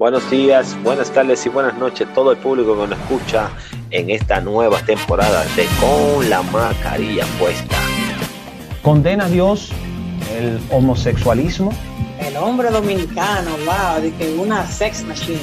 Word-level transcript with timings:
Buenos 0.00 0.28
días, 0.30 0.76
buenas 0.82 1.10
tardes 1.10 1.44
y 1.44 1.50
buenas 1.50 1.76
noches 1.76 2.08
todo 2.14 2.32
el 2.32 2.38
público 2.38 2.74
que 2.74 2.88
nos 2.88 2.98
escucha 2.98 3.50
en 3.90 4.08
esta 4.08 4.40
nueva 4.40 4.80
temporada 4.80 5.44
de 5.56 5.66
Con 5.78 6.30
la 6.30 6.40
Mascarilla 6.40 7.26
Puesta. 7.38 7.76
¿Condena 8.80 9.26
a 9.26 9.28
Dios 9.28 9.70
el 10.34 10.58
homosexualismo? 10.70 11.70
El 12.18 12.34
hombre 12.38 12.70
dominicano, 12.70 13.50
wow, 13.66 14.00
de 14.00 14.10
que 14.14 14.38
una 14.38 14.66
sex 14.66 15.04
machine. 15.04 15.38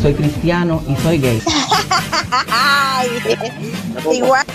Soy 0.00 0.14
cristiano 0.14 0.80
y 0.86 0.94
soy 1.02 1.18
gay. 1.18 1.42
Igual. 4.12 4.46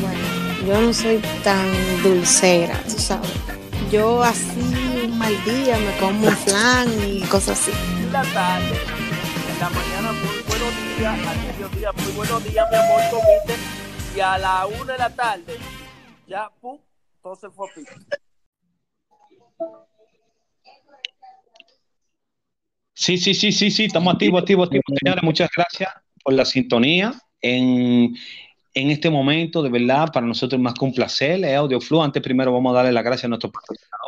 Bueno, 0.00 0.18
yo 0.66 0.80
no 0.80 0.92
soy 0.92 1.22
tan 1.44 1.68
dulcera, 2.02 2.82
tú 2.82 2.98
sabes. 2.98 3.30
Yo 3.92 4.22
así 4.22 4.58
un 5.04 5.18
mal 5.18 5.34
día 5.44 5.76
me 5.76 5.98
como 6.00 6.26
un 6.26 6.34
flan 6.34 6.88
y 7.06 7.20
cosas 7.24 7.60
así. 7.60 7.72
la 8.10 8.22
tarde, 8.22 8.78
en 9.52 9.60
la 9.60 9.68
mañana 9.68 10.12
muy 10.12 10.42
buenos 10.48 10.96
días, 10.96 11.26
al 11.28 11.36
mediodía 11.46 11.92
muy 11.92 12.12
buenos 12.12 12.42
días, 12.42 12.66
mi 12.70 12.76
amor, 12.78 13.00
comiste, 13.10 13.54
y 14.16 14.20
a 14.20 14.38
la 14.38 14.66
una 14.66 14.92
de 14.92 14.98
la 14.98 15.14
tarde, 15.14 15.58
ya, 16.26 16.48
pum, 16.58 16.78
todo 17.22 17.36
se 17.36 17.50
fue 17.50 17.68
a 17.68 17.74
pico. 17.74 17.92
Sí, 22.94 23.18
sí, 23.18 23.34
sí, 23.34 23.52
sí, 23.52 23.70
sí, 23.70 23.84
estamos 23.84 24.14
activos, 24.14 24.40
activos, 24.40 24.68
activos. 24.68 24.84
Señores, 25.02 25.22
muchas 25.22 25.50
gracias 25.54 25.92
por 26.24 26.32
la 26.32 26.46
sintonía. 26.46 27.12
En, 27.42 28.14
en 28.74 28.90
este 28.90 29.10
momento, 29.10 29.62
de 29.62 29.68
verdad, 29.68 30.10
para 30.12 30.26
nosotros 30.26 30.58
es 30.58 30.62
más 30.62 30.74
que 30.74 30.84
un 30.84 30.94
placer, 30.94 31.44
es 31.44 31.56
AudioFlow. 31.56 32.02
Antes, 32.02 32.22
primero 32.22 32.52
vamos 32.52 32.72
a 32.72 32.76
darle 32.76 32.92
las 32.92 33.04
gracias 33.04 33.24
a 33.26 33.28
nuestros 33.28 33.52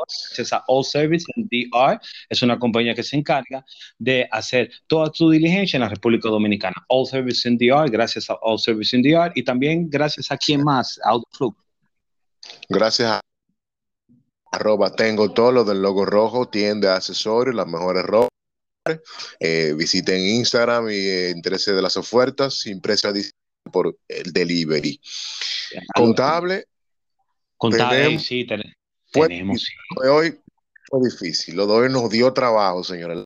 gracias 0.09 0.53
a 0.53 0.65
All 0.69 0.85
Service 0.85 1.25
and 1.37 1.49
DR, 1.51 2.01
es 2.29 2.43
una 2.43 2.59
compañía 2.59 2.95
que 2.95 3.03
se 3.03 3.17
encarga 3.17 3.65
de 3.99 4.29
hacer 4.31 4.71
toda 4.87 5.11
su 5.13 5.31
diligencia 5.31 5.77
en 5.77 5.83
la 5.83 5.89
República 5.89 6.29
Dominicana. 6.29 6.77
All 6.89 7.07
Service 7.07 7.49
and 7.49 7.59
DR, 7.59 7.91
gracias 7.91 8.29
a 8.31 8.35
All 8.43 8.59
Service 8.59 8.95
and 8.97 9.05
DR, 9.05 9.33
y 9.35 9.43
también 9.43 9.89
gracias 9.89 10.31
a 10.31 10.37
quién 10.37 10.63
más, 10.63 10.99
AudioFlow. 11.05 11.55
Gracias 12.69 13.11
a 13.11 13.21
arroba 14.53 14.95
tengo 14.95 15.33
todo 15.33 15.51
lo 15.51 15.65
del 15.65 15.83
logo 15.83 16.05
rojo, 16.05 16.49
tienda 16.49 16.95
accesorios, 16.97 17.55
las 17.57 17.67
mejores 17.67 18.05
ropas. 18.05 18.29
Eh, 19.41 19.75
visiten 19.77 20.21
Instagram 20.21 20.91
y 20.91 20.95
eh, 20.95 21.31
interese 21.35 21.73
de 21.73 21.81
las 21.83 21.97
ofertas 21.97 22.61
sin 22.61 22.81
precio 22.81 23.09
adicional 23.11 23.33
por 23.73 23.97
el 24.09 24.33
delivery. 24.33 25.01
Contable. 25.95 26.67
Contable, 27.57 27.97
tenemos- 27.97 28.23
sí, 28.27 28.47
ten- 28.47 28.64
fue- 29.15 29.29
tenemos. 29.29 29.61
sí. 29.63 29.73
Lo 29.97 30.03
de 30.03 30.09
hoy 30.11 30.41
fue 30.89 31.01
difícil. 31.09 31.57
Lo 31.57 31.67
de 31.67 31.73
hoy 31.73 31.89
nos 31.93 32.11
dio 32.11 32.33
trabajo, 32.33 32.85
señores. 32.85 33.25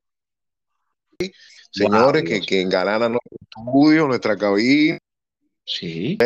Señores, 1.70 2.24
que, 2.24 2.40
que 2.40 2.60
engalanan 2.62 3.12
nuestro 3.12 3.36
estudio, 3.40 4.06
nuestra 4.06 4.36
cabina, 4.36 4.98
Sí, 5.66 6.16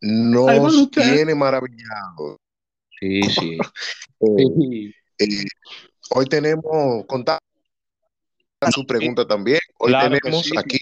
nos 0.00 0.90
tiene 0.90 1.34
maravillados. 1.34 2.36
sí, 2.98 3.22
sí. 3.22 3.58
Eh, 4.22 4.92
eh, 5.18 5.44
hoy 6.10 6.26
tenemos 6.26 7.06
contable 7.06 7.40
su 8.70 8.84
pregunta 8.86 9.26
también. 9.26 9.58
Hoy 9.78 9.90
Claro 9.92 10.14
tenemos 10.20 10.44
sí. 10.44 10.50
aquí 10.58 10.78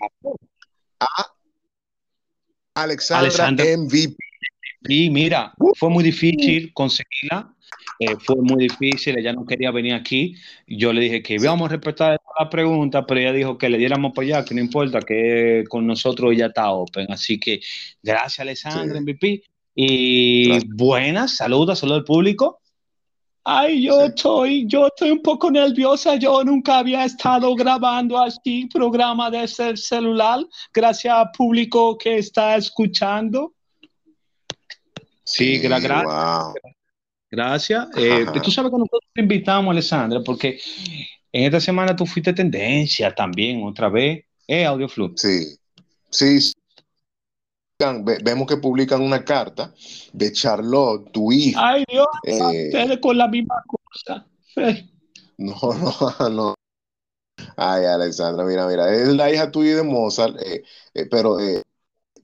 a 0.99 1.07
Alexandra, 2.75 3.27
Alexandra. 3.29 3.65
MVP. 3.77 4.17
Y 4.87 5.11
mira, 5.11 5.53
fue 5.77 5.91
muy 5.91 6.05
difícil 6.05 6.73
conseguirla, 6.73 7.53
eh, 7.99 8.15
fue 8.21 8.37
muy 8.37 8.69
difícil, 8.69 9.19
ella 9.19 9.33
no 9.33 9.45
quería 9.45 9.71
venir 9.73 9.95
aquí, 9.95 10.35
yo 10.67 10.93
le 10.93 11.01
dije 11.01 11.23
que 11.23 11.35
íbamos 11.35 11.69
a 11.69 11.73
respetar 11.73 12.19
la 12.39 12.49
pregunta, 12.49 13.05
pero 13.05 13.21
ella 13.21 13.33
dijo 13.33 13.59
que 13.59 13.69
le 13.69 13.77
diéramos 13.79 14.13
para 14.15 14.27
allá, 14.27 14.45
que 14.45 14.55
no 14.55 14.61
importa, 14.61 15.01
que 15.01 15.65
con 15.69 15.87
nosotros 15.87 16.33
ella 16.33 16.47
está 16.47 16.71
open, 16.71 17.11
así 17.11 17.41
que 17.41 17.61
gracias 18.03 18.39
Alessandra, 18.41 18.95
Sí. 18.95 19.01
MVP, 19.03 19.43
y 19.75 20.49
Gracias. 20.49 20.71
buenas, 20.77 21.37
saludos, 21.37 21.81
saludos 21.81 21.99
al 22.01 22.05
público. 22.05 22.61
Ay, 23.45 23.83
yo 23.83 24.01
Sí. 24.01 24.07
estoy, 24.09 24.67
yo 24.67 24.87
estoy 24.89 25.11
un 25.11 25.23
poco 25.23 25.51
nerviosa, 25.51 26.17
yo 26.17 26.45
nunca 26.45 26.79
había 26.79 27.05
estado 27.05 27.55
grabando 27.55 28.19
así 28.19 28.67
programa 28.67 29.31
de 29.31 29.49
celular, 29.49 30.41
gracias 30.73 31.15
al 31.15 31.31
público 31.37 31.97
que 31.99 32.19
está 32.19 32.57
escuchando. 32.57 33.55
Sí, 35.29 35.61
gra- 35.61 35.81
gra- 35.81 36.05
wow. 36.05 36.55
Gracias. 37.31 37.89
Eh, 37.95 38.25
tú 38.43 38.51
sabes 38.51 38.71
que 38.71 38.79
nosotros 38.79 39.11
te 39.15 39.21
invitamos, 39.21 39.71
Alessandra, 39.73 40.21
porque 40.25 40.59
en 41.31 41.45
esta 41.45 41.61
semana 41.61 41.95
tú 41.95 42.07
fuiste 42.07 42.33
tendencia 42.33 43.15
también, 43.15 43.63
otra 43.65 43.89
vez. 43.91 44.25
Eh, 44.47 44.65
AudioFlu. 44.65 45.13
Sí, 45.17 45.57
sí. 46.11 46.41
sí. 46.41 46.53
Ve- 47.81 48.19
Vemos 48.25 48.49
que 48.49 48.57
publican 48.57 49.03
una 49.03 49.25
carta 49.25 49.73
de 50.13 50.33
Charlotte, 50.33 51.13
tu 51.13 51.31
hija. 51.31 51.61
Ay, 51.69 51.85
Dios, 51.89 52.07
Eh, 52.25 52.99
con 53.01 53.17
la 53.17 53.29
misma 53.29 53.63
cosa. 53.67 54.27
No, 55.41 55.55
no, 55.55 56.29
no. 56.31 56.55
Ay, 57.57 57.85
Alexandra, 57.85 58.45
mira, 58.45 58.67
mira, 58.67 58.93
es 58.93 59.07
la 59.09 59.33
hija 59.33 59.53
tuya 59.53 59.77
de 59.77 59.85
Mozart, 59.85 60.37
eh, 60.41 60.65
eh, 60.95 61.07
pero 61.09 61.39
eh, 61.39 61.63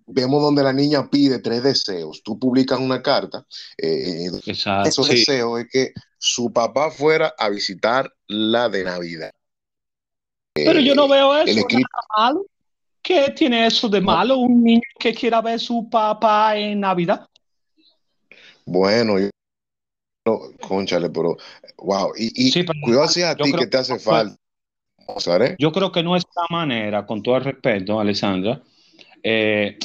vemos 0.07 0.43
donde 0.43 0.63
la 0.63 0.73
niña 0.73 1.09
pide 1.11 1.39
tres 1.39 1.63
deseos. 1.63 2.23
Tú 2.23 2.39
publicas 2.39 2.79
una 2.79 3.03
carta. 3.03 3.45
eh, 3.79 4.27
Exacto. 4.47 4.89
esos 4.89 5.07
sí. 5.07 5.17
deseos 5.17 5.61
es 5.61 5.67
que 5.71 5.93
su 6.19 6.53
papá 6.53 6.91
fuera 6.91 7.35
a 7.39 7.49
visitar 7.49 8.13
la 8.27 8.69
de 8.69 8.85
Navidad. 8.85 9.31
Pero 10.55 10.79
yo 10.81 10.95
no 10.95 11.09
veo 11.09 11.37
el 11.37 11.49
eso 11.49 11.61
escrito- 11.61 11.89
nada 11.93 12.07
malo. 12.17 12.47
¿Qué 13.03 13.33
tiene 13.37 13.67
eso 13.67 13.89
de 13.89 14.01
malo? 14.01 14.39
Un 14.39 14.65
niño 14.65 14.81
que 14.99 15.13
quiera 15.13 15.43
ver 15.43 15.61
su 15.61 15.89
papá 15.91 16.57
en 16.57 16.81
Navidad. 16.81 17.29
Bueno, 18.65 19.19
yo, 19.19 19.29
no, 20.27 20.41
cónchale, 20.67 21.11
pero 21.11 21.37
wow. 21.77 22.13
Y, 22.17 22.47
y 22.47 22.51
Sí, 22.51 22.63
pero 22.63 22.79
cuidado 22.83 23.09
si 23.09 23.21
es 23.21 23.27
a 23.27 23.37
ti 23.37 23.53
que 23.53 23.67
te 23.67 23.77
hace 23.77 23.93
que 23.95 23.99
falta, 23.99 24.37
¿eh? 25.45 25.57
Yo 25.59 25.71
creo 25.71 25.93
que 25.93 26.03
no 26.03 26.17
es 26.17 26.23
la 26.35 26.47
manera, 26.57 27.05
con 27.05 27.23
todo 27.23 27.37
el 27.37 27.45
respeto, 27.45 28.01
Alessandra. 28.01 28.63
eh, 29.23 29.79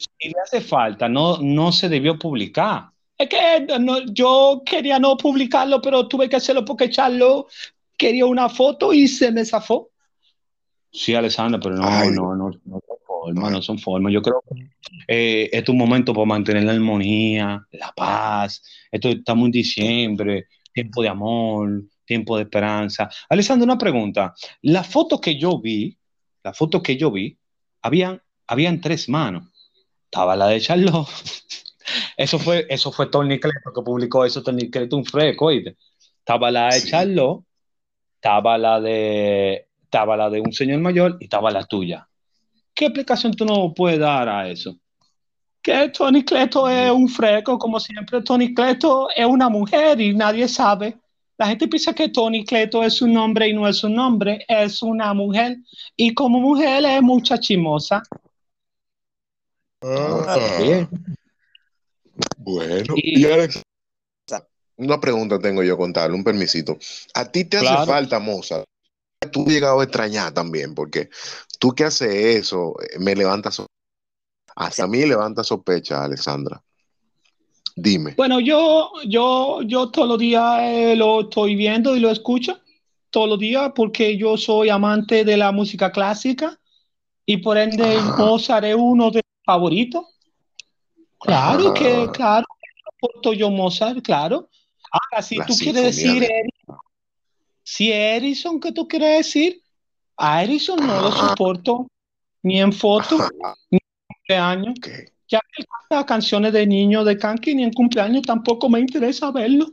si 0.00 0.28
le 0.28 0.40
hace 0.42 0.60
falta, 0.60 1.08
no, 1.08 1.38
no 1.38 1.72
se 1.72 1.88
debió 1.88 2.18
publicar. 2.18 2.90
Es 3.18 3.28
que 3.28 3.66
no- 3.78 4.04
yo 4.06 4.62
quería 4.64 4.98
no 4.98 5.16
publicarlo, 5.16 5.80
pero 5.82 6.08
tuve 6.08 6.28
que 6.28 6.36
hacerlo 6.36 6.64
porque 6.64 6.88
Charlo 6.88 7.46
quería 7.98 8.24
una 8.24 8.48
foto 8.48 8.92
y 8.94 9.06
se 9.08 9.30
me 9.30 9.44
zafó. 9.44 9.90
Sí, 10.90 11.14
Alessandra, 11.14 11.60
pero 11.60 11.76
no, 11.76 11.86
Ay, 11.86 12.10
no, 12.10 12.34
no, 12.34 12.50
no 12.64 12.80
son 12.86 12.96
formas, 13.06 13.52
no 13.52 13.62
son 13.62 13.78
formas. 13.78 14.12
Yo 14.12 14.22
creo 14.22 14.42
que 14.48 14.70
eh, 15.06 15.44
este 15.44 15.58
es 15.58 15.68
un 15.68 15.78
momento 15.78 16.12
para 16.14 16.24
mantener 16.24 16.64
la 16.64 16.72
armonía, 16.72 17.64
la 17.72 17.92
paz. 17.92 18.62
Esto 18.90 19.10
estamos 19.10 19.46
en 19.46 19.52
diciembre, 19.52 20.46
tiempo 20.72 21.02
de 21.02 21.08
amor, 21.08 21.82
tiempo 22.04 22.36
de 22.36 22.44
esperanza. 22.44 23.08
Alessandra, 23.28 23.64
una 23.66 23.78
pregunta. 23.78 24.34
La 24.62 24.82
foto 24.82 25.20
que 25.20 25.38
yo 25.38 25.60
vi, 25.60 25.96
la 26.42 26.52
foto 26.54 26.82
que 26.82 26.96
yo 26.96 27.10
vi, 27.12 27.38
habían, 27.82 28.20
habían 28.46 28.80
tres 28.80 29.08
manos. 29.08 29.44
Estaba 30.10 30.34
la 30.34 30.48
de 30.48 30.60
Charlotte. 30.60 31.08
Eso 32.16 32.38
fue, 32.38 32.66
eso 32.68 32.92
fue 32.92 33.06
Tony 33.06 33.40
Cleto 33.40 33.72
que 33.74 33.82
publicó 33.82 34.24
eso, 34.24 34.42
Tony 34.42 34.70
Cleto, 34.70 34.96
un 34.96 35.04
fresco, 35.04 35.46
oíste. 35.46 35.76
Estaba 36.18 36.50
la 36.50 36.66
de 36.66 36.80
Sí. 36.80 36.90
Charlotte, 36.90 37.44
estaba 38.16 38.58
la 38.58 38.80
de, 38.80 39.66
estaba 39.82 40.16
la 40.16 40.30
de 40.30 40.40
un 40.40 40.52
señor 40.52 40.78
mayor 40.80 41.16
y 41.20 41.24
estaba 41.24 41.50
la 41.50 41.64
tuya. 41.64 42.08
¿Qué 42.74 42.86
explicación 42.86 43.32
tú 43.34 43.44
no 43.44 43.72
puedes 43.74 43.98
dar 43.98 44.28
a 44.28 44.48
eso? 44.48 44.76
Que 45.62 45.88
Tony 45.88 46.24
Cleto 46.24 46.68
es 46.68 46.90
un 46.90 47.08
fresco, 47.08 47.58
como 47.58 47.80
siempre. 47.80 48.22
Tony 48.22 48.54
Cleto 48.54 49.08
es 49.14 49.26
una 49.26 49.48
mujer 49.48 50.00
y 50.00 50.14
nadie 50.14 50.48
sabe. 50.48 50.96
La 51.38 51.46
gente 51.46 51.68
piensa 51.68 51.94
que 51.94 52.08
Tony 52.08 52.44
Cleto 52.44 52.82
es 52.82 53.00
un 53.02 53.16
hombre 53.16 53.48
y 53.48 53.52
no 53.52 53.66
es 53.66 53.82
un 53.82 53.98
hombre, 53.98 54.44
es 54.48 54.82
una 54.82 55.12
mujer. 55.14 55.56
Y 55.96 56.14
como 56.14 56.40
mujer 56.40 56.84
es 56.84 57.02
mucha 57.02 57.38
chimosa. 57.38 58.02
Ah, 59.82 60.56
Bien. 60.58 60.88
bueno. 62.36 62.94
Y- 62.96 63.20
Y 63.20 63.24
Alex, 63.24 63.62
una 64.76 65.00
pregunta 65.00 65.38
tengo 65.38 65.62
yo 65.62 65.76
contarle, 65.76 66.16
un 66.16 66.24
permisito. 66.24 66.78
¿A 67.14 67.30
ti 67.30 67.44
te 67.44 67.58
hace 67.58 67.86
falta, 67.86 68.18
Mozart? 68.18 68.64
Tú 69.32 69.42
has 69.42 69.48
llegado 69.48 69.80
a 69.80 69.84
extrañar 69.84 70.32
también, 70.32 70.74
porque 70.74 71.10
tú 71.58 71.72
que 71.74 71.84
haces 71.84 72.10
eso, 72.36 72.74
eh, 72.80 72.98
me 72.98 73.14
levanta 73.14 73.50
so- 73.50 73.66
hasta 74.56 74.84
a 74.84 74.86
mí 74.86 75.04
levanta 75.04 75.44
sospecha, 75.44 76.02
Alexandra. 76.02 76.62
Dime. 77.76 78.14
Bueno, 78.16 78.40
yo, 78.40 78.90
yo, 79.06 79.60
yo 79.62 79.90
todos 79.90 80.08
los 80.08 80.18
días 80.18 80.60
eh, 80.62 80.96
lo 80.96 81.22
estoy 81.22 81.54
viendo 81.54 81.94
y 81.96 82.00
lo 82.00 82.10
escucho 82.10 82.58
todos 83.10 83.28
los 83.28 83.38
días 83.38 83.72
porque 83.74 84.16
yo 84.16 84.36
soy 84.36 84.68
amante 84.70 85.24
de 85.24 85.36
la 85.36 85.52
música 85.52 85.90
clásica 85.92 86.58
y 87.26 87.38
por 87.38 87.58
ende. 87.58 88.00
Mozart 88.16 88.64
es 88.64 88.74
uno 88.76 89.10
de 89.10 89.20
mis 89.50 89.54
favoritos. 89.54 90.04
Claro 91.18 91.68
Ah. 91.70 91.74
que, 91.74 92.08
claro, 92.12 92.46
aporto 92.96 93.32
yo 93.32 93.50
Mozart, 93.50 94.00
claro. 94.02 94.48
Ahora, 94.92 95.22
si 95.22 95.36
La 95.36 95.46
tú 95.46 95.54
quieres 95.54 95.82
decir, 95.84 96.20
de- 96.20 96.26
Eric, 96.26 96.54
Si 97.62 97.92
Edison, 97.92 98.58
¿qué 98.58 98.72
tú 98.72 98.88
quieres 98.88 99.18
decir? 99.18 99.62
A 100.16 100.42
Edison 100.42 100.84
no 100.84 101.00
lo 101.02 101.12
soporto 101.12 101.86
ni 102.42 102.60
en 102.60 102.72
foto 102.72 103.16
ni 103.70 103.78
en 103.78 104.06
cumpleaños. 104.08 104.74
Ya 105.28 105.38
que 105.38 105.62
él 105.62 105.66
canta 105.88 106.04
canciones 106.06 106.52
de 106.52 106.66
niño 106.66 107.04
de 107.04 107.16
Kanki 107.16 107.54
ni 107.54 107.62
en 107.62 107.72
cumpleaños 107.72 108.22
tampoco 108.22 108.68
me 108.68 108.80
interesa 108.80 109.30
verlo. 109.30 109.66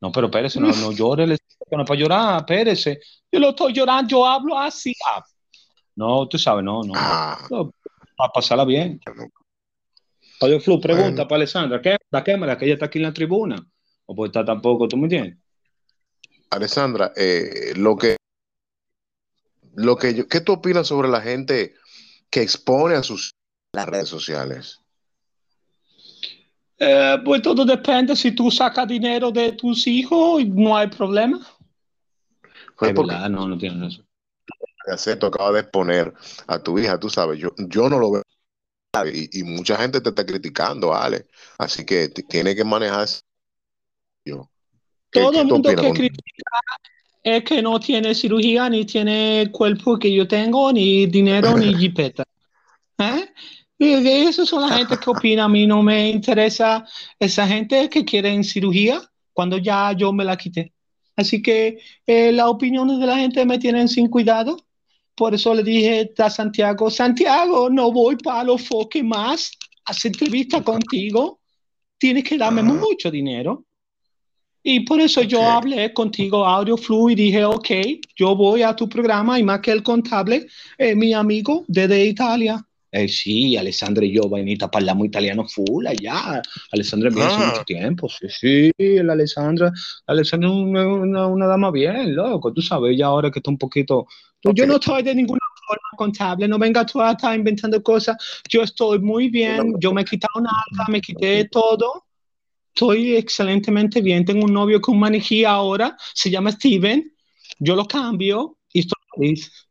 No, 0.00 0.12
pero 0.12 0.26
espérese, 0.28 0.60
no, 0.60 0.68
no 0.68 0.92
llore, 0.92 1.26
le 1.26 1.36
no 1.72 1.84
para 1.84 1.98
llorar, 1.98 2.38
espérese. 2.40 3.00
Yo 3.32 3.40
lo 3.40 3.48
estoy 3.48 3.72
llorando, 3.72 4.08
yo 4.10 4.26
hablo 4.26 4.56
así. 4.56 4.94
Ah, 5.10 5.24
No, 5.96 6.28
tú 6.28 6.38
sabes, 6.38 6.62
no, 6.64 6.82
no. 6.82 6.92
Ah, 6.94 7.38
no, 7.50 7.72
a 8.18 8.28
pasarla 8.28 8.64
bien. 8.64 9.00
Oye, 10.40 10.60
Flu, 10.60 10.80
pregunta 10.80 11.08
Bueno. 11.08 11.28
para 11.28 11.36
Alessandra, 11.36 11.80
¿qué? 11.80 11.96
La 12.10 12.22
cámara, 12.22 12.58
que 12.58 12.64
ella 12.66 12.74
está 12.74 12.86
aquí 12.86 12.98
en 12.98 13.04
la 13.04 13.12
tribuna. 13.12 13.56
O 14.06 14.14
pues 14.14 14.28
está 14.28 14.44
tampoco, 14.44 14.86
¿tú 14.88 14.96
me 14.96 15.04
entiendes? 15.04 15.38
Alessandra, 16.50 17.12
eh, 17.16 17.72
lo 17.76 17.96
que, 17.96 18.16
lo 19.74 19.96
que 19.96 20.14
yo, 20.14 20.28
¿qué 20.28 20.40
tú 20.40 20.52
opinas 20.52 20.86
sobre 20.86 21.08
la 21.08 21.20
gente 21.20 21.74
que 22.30 22.42
expone 22.42 22.94
a 22.94 23.02
sus 23.02 23.32
las 23.72 23.86
redes 23.86 24.08
sociales? 24.08 24.80
Eh, 26.78 27.16
pues 27.24 27.42
todo 27.42 27.64
depende, 27.64 28.14
si 28.14 28.32
tú 28.32 28.50
sacas 28.50 28.86
dinero 28.86 29.30
de 29.30 29.52
tus 29.52 29.86
hijos, 29.86 30.44
no 30.46 30.76
hay 30.76 30.88
problema. 30.88 31.40
Pues 32.76 32.92
porque 32.92 33.12
verdad, 33.14 33.30
no, 33.30 33.48
no 33.48 33.56
tienes 33.56 33.80
razón. 33.80 34.06
Tú 35.18 35.26
acaba 35.26 35.52
de 35.52 35.60
exponer 35.60 36.12
a 36.46 36.58
tu 36.58 36.78
hija, 36.78 36.98
tú 36.98 37.08
sabes, 37.10 37.38
yo, 37.38 37.50
yo 37.56 37.88
no 37.88 37.98
lo 37.98 38.12
veo 38.12 38.22
y, 39.12 39.40
y 39.40 39.42
mucha 39.42 39.76
gente 39.76 40.00
te 40.00 40.10
está 40.10 40.24
criticando, 40.24 40.94
Ale, 40.94 41.26
así 41.58 41.84
que 41.84 42.08
tiene 42.08 42.54
que 42.54 42.64
manejar 42.64 43.08
yo. 44.24 44.48
¿Qué, 45.10 45.20
Todo 45.20 45.40
el 45.40 45.46
mundo 45.46 45.68
que 45.70 45.92
critica 45.92 46.60
es 47.22 47.42
que 47.44 47.62
no 47.62 47.80
tiene 47.80 48.14
cirugía, 48.14 48.68
ni 48.68 48.84
tiene 48.84 49.42
el 49.42 49.50
cuerpo 49.50 49.98
que 49.98 50.12
yo 50.12 50.28
tengo, 50.28 50.72
ni 50.72 51.06
dinero, 51.06 51.56
ni 51.56 51.74
jipeta. 51.78 52.24
¿Eh? 52.98 53.28
Y 53.78 54.32
son 54.32 54.62
la 54.62 54.76
gente 54.76 54.96
que 54.98 55.10
opina. 55.10 55.44
A 55.44 55.48
mí 55.48 55.66
no 55.66 55.82
me 55.82 56.10
interesa 56.10 56.86
esa 57.18 57.46
gente 57.46 57.88
que 57.88 58.04
quiere 58.04 58.42
cirugía 58.44 59.00
cuando 59.32 59.58
ya 59.58 59.92
yo 59.92 60.12
me 60.12 60.24
la 60.24 60.36
quité. 60.36 60.72
Así 61.16 61.42
que 61.42 61.78
eh, 62.06 62.32
las 62.32 62.46
opiniones 62.46 62.98
de 62.98 63.06
la 63.06 63.16
gente 63.16 63.44
me 63.46 63.58
tienen 63.58 63.88
sin 63.88 64.08
cuidado. 64.08 64.56
Por 65.14 65.34
eso 65.34 65.54
le 65.54 65.62
dije 65.62 66.12
a 66.18 66.30
Santiago, 66.30 66.90
Santiago, 66.90 67.70
no 67.70 67.92
voy 67.92 68.16
para 68.16 68.44
los 68.44 68.62
foques 68.66 69.04
más 69.04 69.52
a 69.84 69.92
hacer 69.92 70.10
entrevista 70.10 70.62
contigo. 70.62 71.40
Tienes 71.98 72.24
que 72.24 72.36
darme 72.36 72.62
mucho 72.62 73.10
dinero. 73.10 73.64
Y 74.66 74.80
por 74.80 74.98
eso 74.98 75.22
yo 75.22 75.42
hablé 75.42 75.92
contigo, 75.92 76.46
Audio 76.46 76.78
Flu, 76.78 77.10
y 77.10 77.14
dije, 77.14 77.44
ok, 77.44 77.68
yo 78.16 78.34
voy 78.34 78.62
a 78.62 78.74
tu 78.74 78.88
programa 78.88 79.38
y 79.38 79.42
más 79.42 79.60
que 79.60 79.70
el 79.70 79.82
contable, 79.82 80.46
eh, 80.78 80.94
mi 80.94 81.12
amigo 81.12 81.64
desde 81.68 82.06
Italia. 82.06 82.66
Eh, 82.96 83.08
sí, 83.08 83.56
Alessandra 83.56 84.04
y 84.04 84.12
yo, 84.12 84.28
vainita, 84.28 84.70
hablamos 84.72 85.06
italiano 85.08 85.44
full 85.48 85.84
allá. 85.84 86.40
Alessandra 86.70 87.08
es 87.08 87.16
mía 87.16 87.26
hace 87.26 87.40
Ah. 87.40 87.46
mucho 87.50 87.64
tiempo, 87.64 88.08
sí, 88.08 88.28
sí, 88.30 88.70
la 89.02 89.14
Alessandra, 89.14 89.72
la 90.06 90.12
Alessandra 90.14 90.48
es 90.48 90.54
una, 90.54 90.86
una- 90.86 91.26
una 91.26 91.46
dama 91.48 91.72
bien, 91.72 92.14
loco, 92.14 92.52
tú 92.52 92.62
sabes, 92.62 92.92
ella 92.94 93.06
ahora 93.06 93.32
que 93.32 93.40
está 93.40 93.50
un 93.50 93.58
poquito... 93.58 94.06
Yo 94.44 94.50
Ok. 94.64 94.68
no 94.68 94.74
estoy 94.76 95.02
de 95.02 95.12
ninguna 95.12 95.40
forma 95.66 95.88
contable, 95.96 96.46
no 96.46 96.56
venga 96.56 96.86
tú 96.86 97.00
a 97.00 97.10
estar 97.12 97.34
inventando 97.36 97.82
cosas, 97.82 98.16
yo 98.48 98.62
estoy 98.62 99.00
muy 99.00 99.28
bien, 99.28 99.74
yo 99.80 99.92
me 99.92 100.02
he 100.02 100.04
quitado 100.04 100.40
nada, 100.40 100.86
me 100.88 101.00
quité 101.00 101.48
todo, 101.50 102.04
estoy 102.72 103.16
excelentemente 103.16 104.00
bien, 104.02 104.24
tengo 104.24 104.44
un 104.44 104.52
novio 104.52 104.80
con 104.80 105.00
maniquí 105.00 105.44
ahora, 105.44 105.96
se 106.14 106.30
llama 106.30 106.52
Steven, 106.52 107.12
yo 107.58 107.74
lo 107.74 107.86
cambio 107.86 108.58
y 108.72 108.80
estoy 108.80 109.02
feliz. 109.16 109.63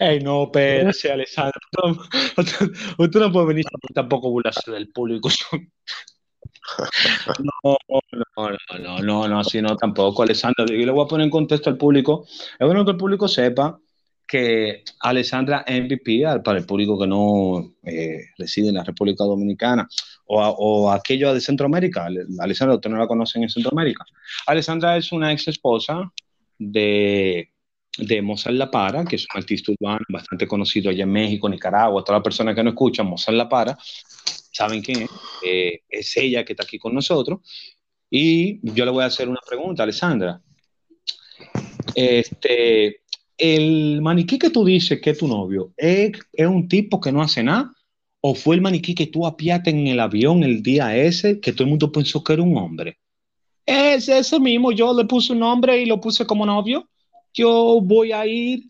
Ey, 0.00 0.20
no, 0.20 0.44
espérate, 0.44 1.12
Alessandra. 1.12 1.60
Usted, 2.98 3.20
no 3.20 3.32
puede 3.32 3.46
venir 3.46 3.64
tampoco 3.94 4.30
burlarse 4.30 4.70
del 4.70 4.88
público. 4.90 5.28
No, 7.62 7.76
no, 7.88 8.00
no, 8.36 8.78
no, 8.78 8.98
no, 8.98 9.28
no, 9.28 9.38
así 9.40 9.60
no, 9.62 9.76
tampoco, 9.76 10.22
Alessandra. 10.22 10.64
Yo 10.66 10.74
le 10.74 10.90
voy 10.90 11.04
a 11.04 11.08
poner 11.08 11.24
en 11.24 11.30
contexto 11.30 11.70
al 11.70 11.76
público. 11.76 12.24
Es 12.26 12.66
bueno 12.66 12.84
que 12.84 12.90
el 12.92 12.96
público 12.96 13.28
sepa 13.28 13.78
que 14.26 14.82
Alessandra 15.00 15.64
MVP, 15.68 16.24
para 16.44 16.58
el 16.58 16.66
público 16.66 16.98
que 16.98 17.06
no 17.06 17.74
eh, 17.84 18.18
reside 18.36 18.68
en 18.70 18.74
la 18.74 18.84
República 18.84 19.22
Dominicana 19.24 19.88
o, 20.26 20.42
o 20.42 20.90
aquello 20.90 21.32
de 21.32 21.40
Centroamérica, 21.40 22.06
Ale- 22.06 22.26
Alessandra, 22.40 22.74
usted 22.74 22.90
no 22.90 22.98
la 22.98 23.06
conocen 23.06 23.44
en 23.44 23.48
Centroamérica. 23.48 24.04
Alessandra 24.46 24.96
es 24.96 25.12
una 25.12 25.32
ex 25.32 25.46
esposa 25.48 26.10
de, 26.58 27.52
de 27.98 28.22
Mozart 28.22 28.56
La 28.56 28.70
Para, 28.70 29.04
que 29.04 29.16
es 29.16 29.26
un 29.32 29.38
artista 29.38 29.72
urbano 29.72 30.04
bastante 30.08 30.46
conocido 30.46 30.90
allá 30.90 31.04
en 31.04 31.12
México, 31.12 31.48
Nicaragua, 31.48 32.02
todas 32.02 32.18
las 32.18 32.24
personas 32.24 32.54
que 32.54 32.62
no 32.62 32.70
escuchan 32.70 33.06
Mozart 33.06 33.36
La 33.36 33.48
Para 33.48 33.76
saben 34.56 34.82
quién 34.82 35.02
es. 35.02 35.10
Eh, 35.44 35.82
es 35.88 36.16
ella 36.16 36.44
que 36.44 36.54
está 36.54 36.64
aquí 36.64 36.78
con 36.78 36.94
nosotros. 36.94 37.40
Y 38.10 38.60
yo 38.74 38.84
le 38.84 38.90
voy 38.90 39.02
a 39.02 39.06
hacer 39.06 39.28
una 39.28 39.40
pregunta, 39.46 39.82
Alessandra. 39.82 40.40
Este, 41.94 43.02
el 43.36 44.00
maniquí 44.00 44.38
que 44.38 44.50
tú 44.50 44.64
dices 44.64 45.00
que 45.00 45.10
es 45.10 45.18
tu 45.18 45.28
novio, 45.28 45.72
¿es, 45.76 46.12
es 46.32 46.46
un 46.46 46.68
tipo 46.68 47.00
que 47.00 47.12
no 47.12 47.22
hace 47.22 47.42
nada? 47.42 47.72
¿O 48.20 48.34
fue 48.34 48.56
el 48.56 48.62
maniquí 48.62 48.94
que 48.94 49.06
tú 49.06 49.26
apiaste 49.26 49.70
en 49.70 49.86
el 49.86 50.00
avión 50.00 50.42
el 50.42 50.62
día 50.62 50.96
ese 50.96 51.38
que 51.40 51.52
todo 51.52 51.64
el 51.64 51.70
mundo 51.70 51.92
pensó 51.92 52.24
que 52.24 52.32
era 52.32 52.42
un 52.42 52.56
hombre? 52.56 52.98
Es 53.64 54.08
ese 54.08 54.40
mismo, 54.40 54.72
yo 54.72 54.94
le 54.94 55.04
puse 55.04 55.32
un 55.32 55.40
nombre 55.40 55.80
y 55.80 55.86
lo 55.86 56.00
puse 56.00 56.24
como 56.26 56.46
novio. 56.46 56.88
Yo 57.36 57.80
voy 57.82 58.12
a 58.12 58.26
ir 58.26 58.64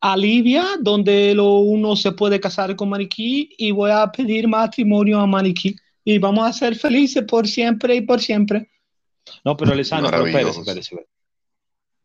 a 0.00 0.14
Libia, 0.16 0.64
donde 0.78 1.34
lo, 1.34 1.56
uno 1.56 1.96
se 1.96 2.12
puede 2.12 2.38
casar 2.38 2.76
con 2.76 2.90
maniquí, 2.90 3.50
y 3.56 3.70
voy 3.70 3.90
a 3.90 4.12
pedir 4.12 4.46
matrimonio 4.46 5.18
a 5.20 5.26
maniquí. 5.26 5.74
Y 6.04 6.18
vamos 6.18 6.46
a 6.46 6.52
ser 6.52 6.76
felices 6.76 7.24
por 7.24 7.48
siempre 7.48 7.96
y 7.96 8.02
por 8.02 8.20
siempre. 8.20 8.70
No, 9.44 9.56
pero 9.56 9.72
Alessandro, 9.72 10.10
pero 10.10 10.26
espérese, 10.26 10.60
espérese, 10.60 10.80
espérese. 10.80 11.10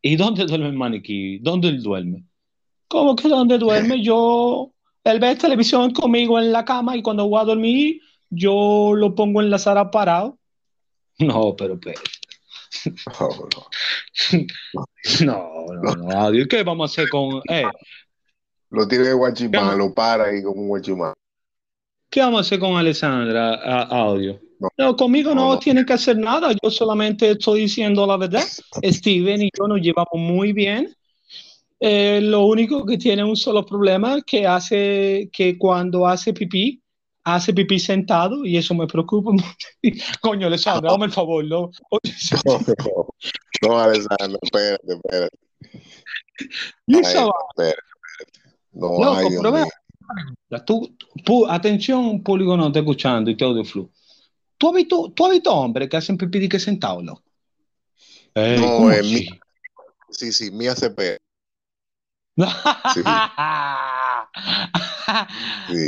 ¿Y 0.01 0.15
dónde 0.15 0.45
duerme 0.45 0.67
el 0.67 0.73
maniquí? 0.73 1.39
¿Dónde 1.39 1.67
él 1.67 1.83
duerme? 1.83 2.23
¿Cómo 2.87 3.15
que 3.15 3.27
dónde 3.27 3.57
duerme? 3.57 4.01
Yo, 4.01 4.71
él 5.03 5.19
ve 5.19 5.35
televisión 5.35 5.91
conmigo 5.91 6.39
en 6.39 6.51
la 6.51 6.63
cama 6.63 6.95
y 6.95 7.01
cuando 7.01 7.27
voy 7.27 7.41
a 7.41 7.45
dormir, 7.45 7.99
yo 8.29 8.93
lo 8.95 9.15
pongo 9.15 9.41
en 9.41 9.49
la 9.49 9.59
sala 9.59 9.91
parado. 9.91 10.37
No, 11.17 11.55
pero 11.55 11.73
espérese. 11.73 12.03
Oh, 13.19 13.47
no. 13.55 14.45
No, 15.25 15.65
no, 15.73 15.95
no. 15.95 16.47
¿Qué 16.49 16.63
vamos 16.63 16.91
a 16.91 17.01
hacer 17.01 17.09
con... 17.09 17.41
eh, 17.49 17.63
Lo 18.69 18.87
tiene 18.87 19.13
guachimán, 19.13 19.71
¿Qué? 19.71 19.77
lo 19.77 19.93
para 19.93 20.25
ahí 20.25 20.43
como 20.43 20.61
un 20.61 20.67
guachimán. 20.67 21.13
¿Qué 22.09 22.21
vamos 22.21 22.39
a 22.39 22.41
hacer 22.41 22.59
con 22.59 22.75
Alessandra 22.77 23.55
a- 23.55 23.83
audio? 23.83 24.39
No. 24.59 24.69
No, 24.77 24.95
conmigo 24.95 25.35
no, 25.35 25.53
No, 25.53 25.59
que 25.85 25.93
hacer 25.93 26.17
nada. 26.17 26.51
Yo 26.63 26.69
solamente 26.71 27.31
estoy 27.31 27.61
diciendo 27.61 28.05
la 28.07 28.17
verdad. 28.17 28.43
Steven 28.83 29.41
y 29.41 29.49
yo 29.57 29.67
nos 29.67 29.81
llevamos 29.81 30.13
muy 30.13 30.53
bien. 30.53 30.93
Eh, 31.79 32.21
lo 32.21 32.45
único 32.45 32.85
que 32.85 32.97
tiene 32.97 33.23
un 33.23 33.35
solo 33.35 33.65
problema 33.65 34.21
que 34.21 34.47
hace 34.47 35.29
que 35.31 35.57
cuando 35.57 36.07
hace 36.07 36.33
pipí, 36.33 36.81
hace 37.25 37.53
pipí 37.53 37.79
sentado 37.79 38.45
y 38.45 38.55
eso 38.57 38.73
me 38.73 38.87
preocupa 38.87 39.31
mucho. 39.31 39.67
Coño, 40.21 40.47
Alessandra, 40.47 40.91
dame 40.91 41.05
el 41.07 41.11
favor, 41.11 41.43
¿no? 41.43 41.71
No, 41.91 42.59
no, 42.59 43.07
no, 43.61 43.79
Alessandro, 43.79 44.39
espérate, 44.41 44.93
espérate. 44.93 45.37
Y 46.87 46.95
Ay, 46.97 47.01
esa 47.01 47.25
va- 47.25 47.33
espérate, 47.49 47.79
espérate. 47.79 48.59
No, 48.73 49.13
ay, 49.15 49.27
pero. 49.41 50.63
Tú, 50.65 50.95
pu- 51.25 51.47
atención, 51.49 52.21
público 52.23 52.55
no 52.55 52.67
está 52.67 52.79
escuchando 52.79 53.31
y 53.31 53.35
te 53.37 53.43
audio 53.43 53.65
flu. 53.65 53.91
¿Tú 54.57 54.69
has 54.69 54.75
visto, 54.75 55.11
tú 55.11 55.25
has 55.25 55.31
visto 55.31 55.53
hombres 55.53 55.89
que 55.89 55.97
hacen 55.97 56.17
pipí 56.17 56.39
de 56.39 56.47
que 56.49 56.59
sentados, 56.59 57.03
loco? 57.03 57.23
Ey, 58.35 58.59
No, 58.59 58.67
¿cómo 58.77 58.91
eh, 58.91 58.99
así? 58.99 59.13
mi- 59.31 59.39
Sí, 60.09 60.31
sí, 60.31 60.51
Mía 60.51 60.75
CP. 60.75 61.17
Sí. 62.93 63.01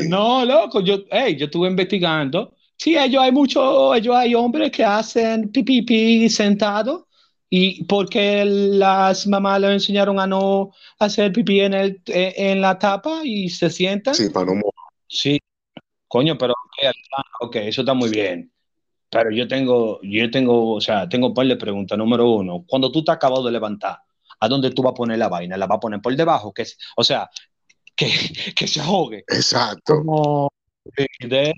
No, 0.09 0.45
loco, 0.45 0.81
yo, 0.81 0.99
ey, 1.11 1.35
yo 1.37 1.45
estuve 1.45 1.67
investigando. 1.67 2.53
Sí, 2.77 2.95
ellos 2.97 3.21
hay 3.23 3.31
muchos, 3.31 3.95
ellos 3.97 4.15
hay 4.15 4.35
hombres 4.35 4.71
que 4.71 4.83
hacen 4.83 5.49
pipí 5.51 5.81
pipí 5.81 6.29
sentado 6.29 7.07
y 7.49 7.83
porque 7.85 8.45
las 8.45 9.25
mamás 9.27 9.61
les 9.61 9.71
enseñaron 9.71 10.19
a 10.19 10.27
no 10.27 10.71
hacer 10.99 11.31
pipí 11.33 11.61
en 11.61 11.73
el, 11.73 12.01
eh, 12.07 12.33
en 12.37 12.61
la 12.61 12.77
tapa 12.77 13.21
y 13.23 13.49
se 13.49 13.69
sientan. 13.69 14.13
Sí, 14.15 14.29
para 14.29 14.45
no 14.47 14.55
mo- 14.55 14.73
Sí, 15.07 15.39
coño, 16.07 16.37
pero 16.37 16.53
ok, 16.53 16.79
Alejandro, 16.83 17.31
ok, 17.41 17.55
eso 17.57 17.81
está 17.81 17.93
muy 17.93 18.09
bien. 18.09 18.51
Pero 19.09 19.31
yo 19.31 19.47
tengo, 19.47 19.99
yo 20.03 20.29
tengo, 20.29 20.73
o 20.75 20.81
sea, 20.81 21.07
tengo 21.09 21.27
un 21.27 21.33
par 21.33 21.47
de 21.47 21.55
preguntas. 21.55 21.97
Número 21.97 22.29
uno, 22.29 22.65
cuando 22.67 22.91
tú 22.91 23.03
te 23.03 23.11
acabas 23.11 23.43
de 23.45 23.51
levantar, 23.51 23.99
¿a 24.39 24.47
dónde 24.49 24.71
tú 24.71 24.83
vas 24.83 24.91
a 24.91 24.95
poner 24.95 25.17
la 25.17 25.29
vaina? 25.29 25.57
¿La 25.57 25.65
vas 25.67 25.77
a 25.77 25.79
poner 25.79 26.01
por 26.01 26.15
debajo? 26.15 26.53
Que, 26.53 26.63
es- 26.63 26.77
o 26.97 27.03
sea, 27.03 27.29
que, 27.97 28.53
que 28.55 28.67
se 28.67 28.79
ahogue. 28.79 29.23
Exacto. 29.27 29.97
Como 29.97 30.49
de- 31.19 31.53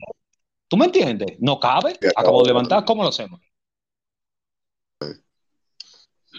¿Tú 0.68 0.78
me 0.78 0.86
entiendes? 0.86 1.36
No 1.40 1.60
cabe. 1.60 1.98
Acabo 2.16 2.42
de 2.44 2.48
levantar, 2.50 2.86
¿cómo 2.86 3.04
lo 3.04 3.10
hacemos? 3.10 3.42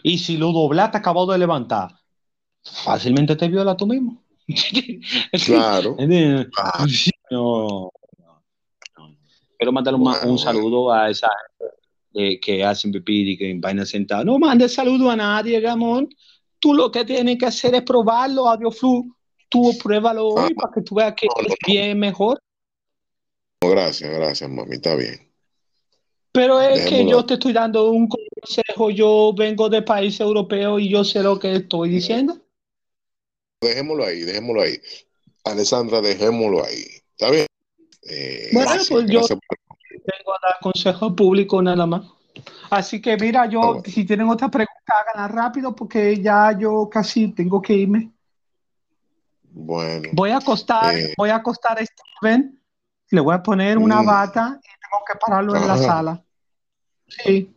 Y 0.02 0.18
si 0.18 0.36
lo 0.36 0.52
doblaste 0.52 0.96
acabado 0.98 1.26
de 1.32 1.38
levantar, 1.38 1.90
fácilmente 2.62 3.36
te 3.36 3.48
viola 3.48 3.76
tú 3.76 3.86
mismo. 3.86 4.22
Claro. 5.44 5.96
Ah. 6.58 6.86
No, 7.30 7.90
no, 8.18 8.42
no. 8.96 9.16
Quiero 9.58 9.72
mandar 9.72 9.94
un, 9.94 10.02
Bueno, 10.02 10.30
un 10.30 10.38
saludo 10.38 10.92
a 10.92 11.10
esa 11.10 11.28
gente 11.58 11.74
de- 12.12 12.40
que 12.40 12.64
hacen 12.64 12.90
pipí 12.92 13.32
y 13.32 13.36
que 13.36 13.54
vaina 13.58 13.84
sentada. 13.86 14.24
No 14.24 14.38
mandes 14.38 14.74
saludo 14.74 15.10
a 15.10 15.16
nadie, 15.16 15.60
Ramón. 15.60 16.08
Tú 16.58 16.74
lo 16.74 16.90
que 16.90 17.04
tienes 17.04 17.38
que 17.38 17.46
hacer 17.46 17.74
es 17.74 17.82
probarlo, 17.82 18.48
AudioFlu. 18.48 19.14
Tú 19.50 19.72
pruébalo 19.82 20.28
hoy 20.28 20.54
para 20.54 20.72
que 20.72 20.80
tú 20.82 20.94
veas 20.94 21.14
que 21.14 21.26
es 21.26 21.54
bien 21.66 21.98
mejor. 21.98 22.40
Gracias, 23.62 24.10
gracias, 24.10 24.48
mami, 24.48 24.76
está 24.76 24.94
bien. 24.94 25.28
Pero 26.32 26.60
es 26.60 26.88
que 26.88 27.04
yo 27.06 27.26
te 27.26 27.34
estoy 27.34 27.52
dando 27.52 27.90
un 27.90 28.08
consejo. 28.08 28.90
Yo 28.90 29.32
vengo 29.36 29.68
de 29.68 29.82
país 29.82 30.18
europeo 30.20 30.78
y 30.78 30.88
yo 30.88 31.02
sé 31.02 31.22
lo 31.22 31.38
que 31.38 31.56
estoy 31.56 31.90
diciendo. 31.90 32.38
Dejémoslo 33.60 34.04
ahí, 34.06 34.20
dejémoslo 34.20 34.62
ahí. 34.62 34.76
Alessandra, 35.44 36.00
dejémoslo 36.00 36.64
ahí. 36.64 36.84
¿Está 37.18 37.30
bien? 37.32 37.46
Eh, 38.08 38.50
Bueno, 38.52 38.68
gracias, 38.70 38.88
pues 38.88 39.06
yo- 39.10 39.20
por- 39.20 39.58
Vengo 39.90 40.32
a 40.32 40.38
dar 40.42 40.54
consejo 40.62 41.14
público 41.14 41.60
nada 41.60 41.84
más. 41.84 42.02
Así 42.70 43.02
que 43.02 43.16
mira, 43.16 43.46
yo, 43.46 43.60
Ah, 43.60 43.66
bueno. 43.72 43.82
si 43.84 44.04
tienen 44.04 44.28
otra 44.28 44.48
pregunta, 44.48 44.94
háganla 45.12 45.28
rápido 45.28 45.74
porque 45.74 46.16
ya 46.22 46.56
yo 46.58 46.88
casi 46.88 47.32
tengo 47.32 47.60
que 47.60 47.74
irme. 47.74 48.12
Bueno, 49.62 50.08
Voy 50.12 50.30
a 50.30 50.38
acostar, 50.38 50.96
Eh. 50.96 51.14
voy 51.18 51.28
a 51.30 51.36
acostar 51.36 51.78
a 51.78 51.84
Steven, 51.84 52.58
le 53.10 53.20
voy 53.20 53.34
a 53.34 53.42
poner 53.42 53.76
una 53.76 54.00
Mm. 54.02 54.06
bata 54.06 54.58
y 54.58 54.66
tengo 54.80 55.04
que 55.06 55.18
pararlo 55.18 55.54
en 55.54 55.68
la 55.68 55.76
sala. 55.76 56.24
Sí, 57.06 57.54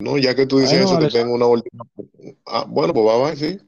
no, 0.00 0.18
ya 0.18 0.34
que 0.34 0.46
tú 0.46 0.58
dices 0.58 0.82
Bueno, 0.84 0.98
eso, 0.98 1.08
te 1.08 1.18
tengo 1.18 1.34
una 1.34 1.46
última. 1.46 1.84
Ah, 2.46 2.64
bueno, 2.66 2.92
pues 2.92 3.06
va, 3.06 3.18
va, 3.18 3.36
sí. 3.36 3.58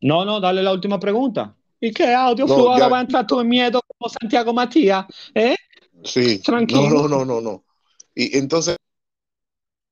no, 0.00 0.24
no, 0.24 0.40
dale 0.40 0.62
la 0.62 0.72
última 0.72 0.98
pregunta. 0.98 1.54
¿Y 1.80 1.92
qué 1.92 2.12
audio 2.14 2.46
No? 2.46 2.54
Ahora 2.54 2.88
va 2.88 2.98
a 2.98 3.02
entrar 3.02 3.26
en 3.28 3.48
miedo 3.48 3.80
como 3.86 4.08
Santiago 4.08 4.52
Matías, 4.52 5.06
¿eh? 5.34 5.56
Sí. 6.04 6.40
Tranquilo. 6.40 6.82
No, 6.82 6.90
no, 6.90 7.08
no, 7.08 7.24
no, 7.24 7.40
no. 7.40 7.64
Y 8.14 8.36
entonces, 8.36 8.76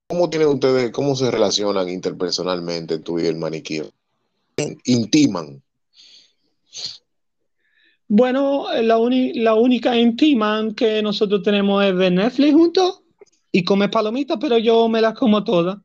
¿cómo 0.09 0.29
tienen 0.29 0.49
ustedes, 0.49 0.91
cómo 0.91 1.15
se 1.15 1.31
relacionan 1.31 1.89
interpersonalmente 1.89 2.99
tú 2.99 3.19
y 3.21 3.27
el 3.27 3.37
maniquí? 3.37 3.83
Intiman. 4.85 5.63
Bueno, 8.09 8.67
la, 8.83 8.99
uni- 8.99 9.35
la 9.35 9.55
única 9.55 9.97
íntima 9.97 10.67
que 10.77 11.03
nosotros 11.03 11.43
tenemos 11.43 11.85
es 11.85 11.95
ver 11.95 12.13
Netflix 12.13 12.53
juntos 12.53 13.03
y 13.53 13.65
comer 13.65 13.91
palomitas, 13.91 14.39
pero 14.41 14.59
yo 14.59 14.89
me 14.89 15.01
las 15.01 15.15
como 15.15 15.45
todas. 15.45 15.79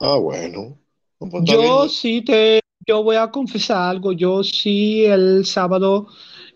Ah, 0.00 0.16
bueno. 0.18 0.78
No, 1.20 1.28
pues 1.30 1.44
Yo 1.44 1.88
sí 1.88 2.22
te, 2.22 2.60
yo 2.86 3.02
voy 3.02 3.16
a 3.16 3.30
confesar 3.30 3.90
algo. 3.90 4.12
Yo 4.12 4.42
sí 4.44 5.04
el 5.04 5.44
sábado 5.44 6.08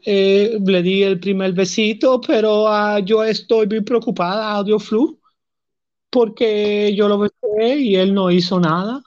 eh, 0.04 0.58
le 0.64 0.82
di 0.82 1.02
el 1.02 1.18
primer 1.20 1.52
besito, 1.52 2.20
pero 2.20 2.68
ah, 2.68 3.00
yo 3.00 3.24
estoy 3.24 3.66
muy 3.66 3.80
preocupada, 3.82 4.52
Audio 4.52 4.78
Flu, 4.78 5.20
porque 6.10 6.94
yo 6.96 7.08
lo 7.08 7.18
besé 7.18 7.78
y 7.80 7.96
él 7.96 8.14
no 8.14 8.30
hizo 8.30 8.60
nada. 8.60 9.02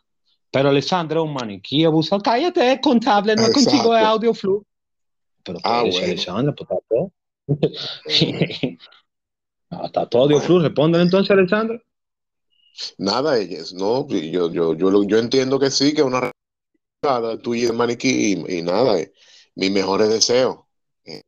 Pero 0.56 0.70
Alessandra 0.70 1.20
es 1.20 1.26
un 1.26 1.34
maniquí 1.34 1.84
abusador. 1.84 2.24
Cállate, 2.24 2.72
es 2.72 2.80
contable, 2.80 3.36
no 3.36 3.42
es 3.44 3.54
contigo, 3.54 3.94
es. 3.94 4.04
Audio 4.06 4.34
Flu. 4.34 4.66
Pero 5.44 5.60
Ah, 5.64 5.82
tú 5.84 5.92
bueno. 5.92 6.06
Alessandra, 6.08 6.56
pues 6.56 6.70
está 6.70 6.86
todo. 6.88 7.12
No, 9.72 9.86
está 9.86 10.08
todo 10.08 10.22
Audio 10.24 10.40
Flu. 10.40 10.60
Respóndele 10.60 11.04
entonces, 11.04 11.30
Alessandra. 11.32 11.78
Nada, 12.98 13.38
ellas, 13.38 13.74
no, 13.74 14.08
yo, 14.08 14.50
yo, 14.50 14.74
yo, 14.76 15.04
yo 15.04 15.18
entiendo 15.18 15.60
que 15.60 15.70
sí, 15.70 15.94
que 15.94 16.00
es 16.02 16.08
una 16.08 16.32
tuya 17.44 17.64
y 17.64 17.66
el 17.66 17.74
maniquí, 17.74 18.34
y, 18.48 18.58
y 18.60 18.62
nada, 18.62 18.98
eh, 19.00 19.12
mis 19.56 19.72
mejores 19.72 20.08
deseos. 20.08 20.60
Eh, 21.04 21.22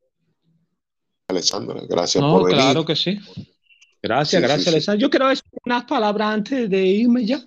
Alessandra, 1.28 1.82
gracias 1.90 2.24
No, 2.24 2.32
por 2.34 2.46
venir. 2.46 2.62
claro 2.62 2.86
que 2.86 2.96
sí. 2.96 3.20
Gracias, 4.02 4.30
Sí, 4.30 4.38
sí, 4.38 4.42
gracias, 4.42 4.64
sí. 4.64 4.70
Alessandra. 4.70 5.02
Yo 5.02 5.10
quiero 5.10 5.28
decir 5.28 5.44
unas 5.66 5.84
palabras 5.84 6.30
antes 6.34 6.70
de 6.70 6.86
irme 6.86 7.26
ya. 7.26 7.42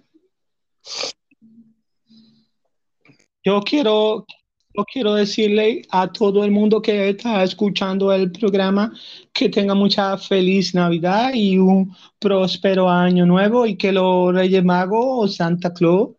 Yo 3.42 3.60
quiero, 3.62 4.26
yo 4.74 4.84
quiero 4.84 5.14
decirle 5.14 5.82
a 5.90 6.12
todo 6.12 6.44
el 6.44 6.50
mundo 6.50 6.82
que 6.82 7.08
está 7.08 7.42
escuchando 7.42 8.12
el 8.12 8.30
programa 8.30 8.92
que 9.32 9.48
tenga 9.48 9.74
mucha 9.74 10.18
feliz 10.18 10.74
Navidad 10.74 11.32
y 11.32 11.56
un 11.56 11.94
próspero 12.18 12.90
año 12.90 13.24
nuevo 13.24 13.64
y 13.64 13.76
que 13.76 13.92
los 13.92 14.34
Reyes 14.34 14.62
Magos 14.62 15.04
o 15.06 15.28
Santa 15.28 15.72
Claus 15.72 16.10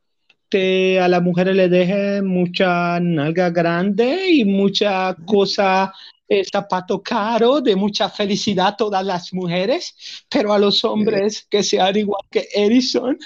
te, 0.49 0.99
a 0.99 1.07
las 1.07 1.21
mujeres 1.21 1.55
le 1.55 1.69
deje 1.69 2.21
mucha 2.23 2.99
nalga 2.99 3.51
grande 3.51 4.31
y 4.31 4.43
mucha 4.43 5.15
cosa, 5.25 5.93
eh, 6.27 6.43
zapato 6.43 7.03
caro, 7.03 7.61
de 7.61 7.75
mucha 7.75 8.09
felicidad 8.09 8.67
a 8.67 8.75
todas 8.75 9.05
las 9.05 9.31
mujeres, 9.31 10.25
pero 10.29 10.53
a 10.53 10.59
los 10.59 10.83
hombres 10.83 11.45
que 11.49 11.61
sean 11.61 11.95
igual 11.97 12.23
que 12.31 12.47
Edison, 12.53 13.17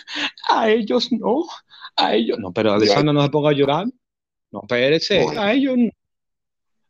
a 0.49 0.69
ellos 0.69 1.11
no, 1.13 1.45
a 1.97 2.13
ellos 2.15 2.37
no, 2.39 2.51
pero 2.51 2.73
Alessandra 2.73 3.13
no 3.13 3.21
se 3.23 3.29
ponga 3.29 3.49
a 3.49 3.53
llorar, 3.53 3.87
no, 4.51 4.61
espérese, 4.63 5.23
Bueno. 5.23 5.41
a 5.41 5.53
ellos 5.53 5.77
no. 5.77 5.89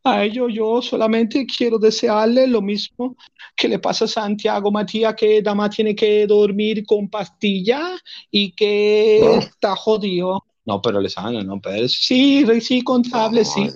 A 0.08 0.24
ellos 0.24 0.52
yo 0.54 0.84
solamente 0.84 1.48
quiero 1.48 1.80
desearle 1.80 2.46
lo 2.46 2.62
mismo 2.62 3.18
que 3.56 3.68
le 3.68 3.80
pasa 3.80 4.06
a 4.06 4.08
Santiago 4.08 4.70
Matías, 4.72 5.16
que 5.16 5.42
nada 5.42 5.56
más 5.56 5.76
tiene 5.76 5.96
que 5.96 6.28
dormir 6.28 6.86
con 6.86 7.10
pastillas 7.10 8.00
y 8.30 8.52
que 8.52 9.20
No. 9.24 9.40
está 9.40 9.76
jodido. 9.76 10.44
No, 10.64 10.80
pero 10.80 11.00
Alessandra, 11.00 11.42
no, 11.44 11.60
pero 11.60 11.88
sí, 11.90 12.46
sí, 12.62 12.84
contable, 12.84 13.44
sí. 13.44 13.68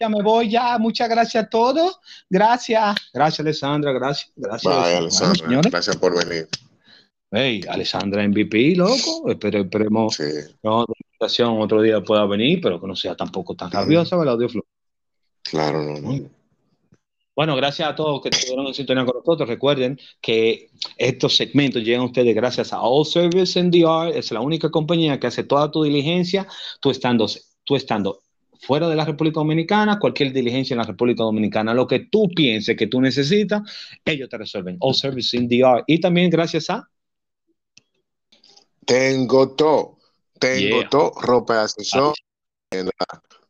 Ya 0.00 0.08
me 0.08 0.20
voy 0.20 0.50
ya, 0.50 0.78
muchas 0.78 1.08
gracias 1.08 1.44
a 1.44 1.48
todos. 1.48 2.00
Gracias. 2.28 2.96
Gracias, 3.12 3.38
Alessandra, 3.38 3.92
gracias. 3.92 4.32
Gracias. 4.34 4.74
Bye, 4.74 4.96
Alessandra, 4.96 5.60
gracias 5.70 5.96
por 5.96 6.12
venir. 6.26 6.48
Hey, 7.36 7.62
Alessandra 7.68 8.22
MVP, 8.22 8.76
loco. 8.76 9.28
Espere- 9.28 9.62
esperemos 9.62 10.14
Sí, 10.14 10.22
invitación 10.62 11.60
otro 11.60 11.82
día 11.82 12.00
pueda 12.00 12.24
venir, 12.26 12.60
pero 12.62 12.80
que 12.80 12.86
no 12.86 12.94
sea 12.94 13.16
tampoco 13.16 13.56
tan 13.56 13.70
rabiosa, 13.70 14.16
¿verdad, 14.16 14.34
Audio 14.34 14.48
Flow? 14.48 14.64
claro, 15.42 15.82
no, 15.82 16.00
no. 16.00 16.30
Bueno, 17.36 17.56
gracias 17.56 17.88
a 17.88 17.96
todos 17.96 18.22
que 18.22 18.28
estuvieron 18.28 18.68
en 18.68 18.74
sintonía 18.74 19.04
con 19.04 19.16
nosotros. 19.16 19.48
Recuerden 19.48 19.98
que 20.20 20.68
estos 20.96 21.36
segmentos 21.36 21.82
llegan 21.82 22.02
a 22.02 22.04
ustedes 22.04 22.32
gracias 22.32 22.72
a 22.72 22.80
All 22.80 23.04
Service 23.04 23.58
NDR. 23.60 24.16
Es 24.16 24.30
la 24.30 24.40
única 24.40 24.70
compañía 24.70 25.18
que 25.18 25.26
hace 25.26 25.42
toda 25.42 25.68
tu 25.72 25.82
diligencia, 25.82 26.46
tú 26.80 26.90
estando, 26.92 27.26
tú 27.64 27.74
estando 27.74 28.20
fuera 28.60 28.88
de 28.88 28.94
la 28.94 29.04
República 29.04 29.40
Dominicana, 29.40 29.98
cualquier 29.98 30.32
diligencia 30.32 30.74
en 30.74 30.78
la 30.78 30.84
República 30.84 31.24
Dominicana, 31.24 31.74
lo 31.74 31.88
que 31.88 32.06
tú 32.08 32.28
pienses 32.28 32.76
que 32.76 32.86
tú 32.86 33.00
necesitas, 33.00 33.62
ellos 34.04 34.28
te 34.28 34.38
resuelven. 34.38 34.76
All 34.78 34.94
Service 34.94 35.36
NDR. 35.36 35.82
Y 35.88 35.98
también 36.00 36.30
gracias 36.30 36.70
a 36.70 36.88
Tengo 38.86 39.50
todo, 39.50 39.98
tengo 40.38 40.80
Yeah. 40.80 40.88
todo, 40.88 41.12
ropa 41.20 41.54
de 41.54 41.60
asesor, 41.60 42.14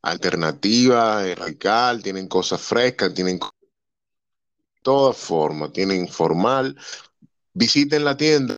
alternativa, 0.03 1.23
radical, 1.35 2.03
tienen 2.03 2.29
cosas 2.29 2.61
frescas, 2.61 3.14
tienen 3.14 3.38
todas 4.83 5.17
formas, 5.17 5.73
tienen 5.73 6.09
formal. 6.09 6.76
Visiten 7.55 8.05
la 8.05 8.17
tienda, 8.17 8.57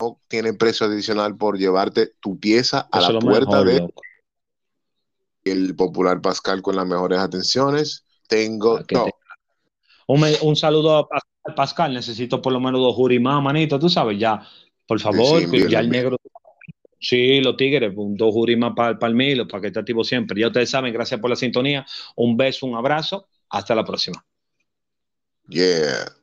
no 0.00 0.20
tienen 0.28 0.56
precio 0.58 0.86
adicional 0.86 1.36
por 1.36 1.58
llevarte 1.58 2.14
tu 2.20 2.38
pieza 2.38 2.88
a 2.92 2.98
eso 3.00 3.12
la 3.12 3.18
puerta 3.18 3.50
mejor, 3.50 3.66
de 3.66 3.78
loco. 3.80 4.02
el 5.44 5.74
popular 5.74 6.20
Pascal 6.20 6.60
con 6.62 6.76
las 6.76 6.86
mejores 6.86 7.18
atenciones. 7.18 8.04
Tengo 8.28 8.84
todo. 8.84 9.06
te- 9.06 9.14
Un, 10.42 10.56
saludo 10.56 10.98
a 10.98 11.54
Pascal. 11.54 11.94
Necesito 11.94 12.42
por 12.42 12.52
lo 12.52 12.60
menos 12.60 12.80
dos 12.80 12.94
juris 12.94 13.20
más, 13.20 13.42
manito, 13.42 13.78
tú 13.78 13.88
sabes, 13.88 14.18
ya, 14.18 14.46
por 14.88 15.00
favor, 15.00 15.42
Sí, 15.52 15.68
ya 15.68 15.80
el 15.80 15.90
negro. 15.90 16.18
Sí, 17.00 17.40
los 17.42 17.56
tigres, 17.56 17.92
un- 17.96 18.16
dos 18.16 18.32
juris 18.34 18.58
más 18.58 18.74
para 18.76 18.98
el 19.08 19.14
Milo, 19.16 19.48
para 19.48 19.62
que 19.62 19.68
esté 19.68 19.80
activo 19.80 20.04
siempre. 20.04 20.40
Ya 20.40 20.48
ustedes 20.48 20.70
saben, 20.70 20.92
gracias 20.92 21.20
por 21.20 21.30
la 21.30 21.36
sintonía. 21.36 21.86
Un 22.16 22.36
beso, 22.36 22.66
un 22.66 22.76
abrazo. 22.76 23.28
Hasta 23.50 23.74
la 23.74 23.84
próxima. 23.84 24.24
Yeah. 25.48 26.17